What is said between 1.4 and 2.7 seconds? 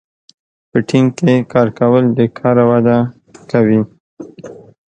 کار کول د کار